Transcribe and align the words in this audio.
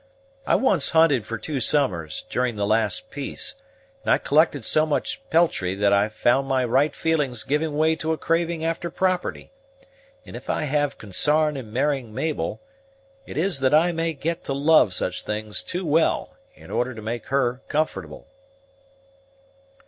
I 0.47 0.55
once 0.55 0.89
hunted 0.97 1.27
for 1.27 1.37
two 1.37 1.59
summers, 1.59 2.25
during 2.27 2.55
the 2.55 2.65
last 2.65 3.11
peace, 3.11 3.53
and 4.01 4.11
I 4.11 4.17
collected 4.17 4.65
so 4.65 4.87
much 4.87 5.21
peltry 5.29 5.75
that 5.75 5.93
I 5.93 6.09
found 6.09 6.47
my 6.47 6.65
right 6.65 6.95
feelings 6.95 7.43
giving 7.43 7.77
way 7.77 7.95
to 7.97 8.11
a 8.11 8.17
craving 8.17 8.65
after 8.65 8.89
property; 8.89 9.51
and 10.25 10.35
if 10.35 10.49
I 10.49 10.63
have 10.63 10.97
consarn 10.97 11.55
in 11.55 11.71
marrying 11.71 12.15
Mabel, 12.15 12.63
it 13.27 13.37
is 13.37 13.59
that 13.59 13.75
I 13.75 13.91
may 13.91 14.13
get 14.13 14.43
to 14.45 14.53
love 14.53 14.91
such 14.95 15.21
things 15.21 15.61
too 15.61 15.85
well, 15.85 16.35
in 16.55 16.71
order 16.71 16.95
to 16.95 17.01
make 17.03 17.27
her 17.27 17.61
comfortable." 17.67 18.25